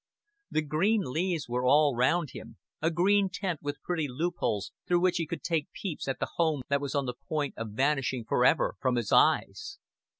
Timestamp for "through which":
4.87-5.17